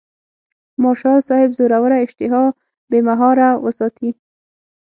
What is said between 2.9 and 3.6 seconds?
مهاره